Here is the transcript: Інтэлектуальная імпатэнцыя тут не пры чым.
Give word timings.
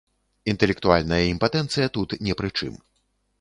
Інтэлектуальная 0.53 1.19
імпатэнцыя 1.33 1.87
тут 1.99 2.17
не 2.29 2.33
пры 2.41 2.49
чым. 2.57 2.73